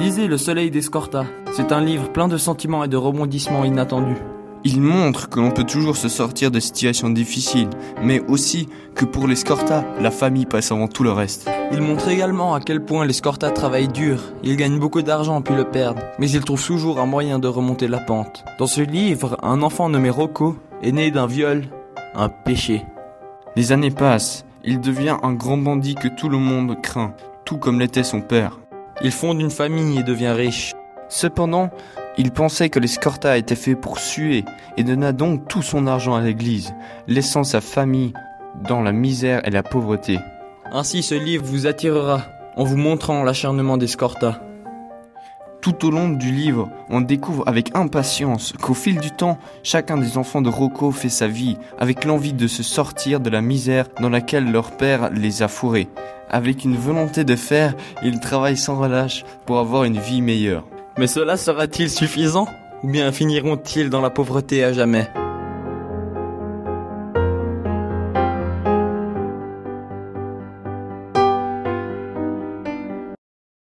lisez 0.00 0.28
Le 0.28 0.38
Soleil 0.38 0.70
d'Escorta. 0.70 1.26
C'est 1.52 1.72
un 1.72 1.82
livre 1.82 2.10
plein 2.10 2.26
de 2.26 2.38
sentiments 2.38 2.84
et 2.84 2.88
de 2.88 2.96
rebondissements 2.96 3.64
inattendus. 3.64 4.16
Il 4.64 4.80
montre 4.80 5.28
que 5.28 5.38
l'on 5.38 5.50
peut 5.50 5.64
toujours 5.64 5.96
se 5.96 6.08
sortir 6.08 6.50
de 6.50 6.58
situations 6.58 7.10
difficiles, 7.10 7.68
mais 8.02 8.22
aussi 8.26 8.66
que 8.94 9.04
pour 9.04 9.28
les 9.28 9.36
Scorta, 9.36 9.84
la 10.00 10.10
famille 10.10 10.46
passe 10.46 10.72
avant 10.72 10.88
tout 10.88 11.02
le 11.02 11.12
reste. 11.12 11.50
Il 11.70 11.82
montre 11.82 12.08
également 12.08 12.54
à 12.54 12.60
quel 12.60 12.82
point 12.82 13.04
les 13.04 13.12
Scorta 13.12 13.50
travaillent 13.50 13.88
dur. 13.88 14.20
Ils 14.42 14.56
gagnent 14.56 14.78
beaucoup 14.78 15.02
d'argent 15.02 15.42
puis 15.42 15.54
le 15.54 15.64
perdent, 15.64 16.02
mais 16.18 16.30
ils 16.30 16.44
trouvent 16.44 16.66
toujours 16.66 16.98
un 16.98 17.06
moyen 17.06 17.38
de 17.38 17.48
remonter 17.48 17.86
la 17.86 17.98
pente. 17.98 18.42
Dans 18.58 18.66
ce 18.66 18.80
livre, 18.80 19.36
un 19.42 19.60
enfant 19.60 19.90
nommé 19.90 20.08
Rocco 20.08 20.56
est 20.82 20.92
né 20.92 21.10
d'un 21.10 21.26
viol, 21.26 21.64
un 22.14 22.30
péché. 22.30 22.86
Les 23.54 23.70
années 23.70 23.90
passent, 23.90 24.46
il 24.64 24.80
devient 24.80 25.18
un 25.22 25.34
grand 25.34 25.58
bandit 25.58 25.94
que 25.94 26.08
tout 26.08 26.30
le 26.30 26.38
monde 26.38 26.80
craint, 26.80 27.12
tout 27.44 27.58
comme 27.58 27.78
l'était 27.78 28.02
son 28.02 28.22
père. 28.22 28.60
Il 29.02 29.12
fonde 29.12 29.40
une 29.40 29.50
famille 29.50 29.98
et 29.98 30.02
devient 30.02 30.34
riche. 30.36 30.74
Cependant, 31.08 31.70
il 32.18 32.30
pensait 32.32 32.68
que 32.68 32.78
les 32.78 32.86
Scorta 32.86 33.38
étaient 33.38 33.56
faits 33.56 33.80
pour 33.80 33.98
suer 33.98 34.44
et 34.76 34.84
donna 34.84 35.12
donc 35.12 35.48
tout 35.48 35.62
son 35.62 35.86
argent 35.86 36.14
à 36.14 36.20
l'église, 36.20 36.74
laissant 37.06 37.44
sa 37.44 37.60
famille 37.60 38.12
dans 38.68 38.82
la 38.82 38.92
misère 38.92 39.46
et 39.46 39.50
la 39.50 39.62
pauvreté. 39.62 40.18
Ainsi 40.72 41.02
ce 41.02 41.14
livre 41.14 41.44
vous 41.44 41.66
attirera 41.66 42.22
en 42.56 42.64
vous 42.64 42.76
montrant 42.76 43.22
l'acharnement 43.22 43.76
des 43.76 43.86
Scorta. 43.86 44.40
Tout 45.60 45.86
au 45.86 45.90
long 45.90 46.08
du 46.08 46.32
livre, 46.32 46.70
on 46.88 47.02
découvre 47.02 47.44
avec 47.46 47.76
impatience 47.76 48.54
qu'au 48.62 48.72
fil 48.72 48.98
du 48.98 49.10
temps, 49.10 49.38
chacun 49.62 49.98
des 49.98 50.16
enfants 50.16 50.40
de 50.40 50.48
Rocco 50.48 50.90
fait 50.90 51.10
sa 51.10 51.28
vie, 51.28 51.58
avec 51.78 52.06
l'envie 52.06 52.32
de 52.32 52.46
se 52.46 52.62
sortir 52.62 53.20
de 53.20 53.28
la 53.28 53.42
misère 53.42 53.84
dans 54.00 54.08
laquelle 54.08 54.50
leur 54.50 54.70
père 54.70 55.10
les 55.10 55.42
a 55.42 55.48
fourrés. 55.48 55.88
Avec 56.30 56.64
une 56.64 56.76
volonté 56.76 57.24
de 57.24 57.36
faire, 57.36 57.74
ils 58.02 58.20
travaillent 58.20 58.56
sans 58.56 58.78
relâche 58.78 59.24
pour 59.44 59.58
avoir 59.58 59.84
une 59.84 59.98
vie 59.98 60.22
meilleure. 60.22 60.64
Mais 60.96 61.06
cela 61.06 61.36
sera-t-il 61.36 61.90
suffisant? 61.90 62.46
Ou 62.82 62.88
bien 62.88 63.12
finiront-ils 63.12 63.90
dans 63.90 64.00
la 64.00 64.10
pauvreté 64.10 64.64
à 64.64 64.72
jamais? 64.72 65.10